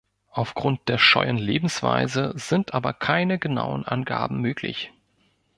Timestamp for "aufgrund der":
0.31-0.97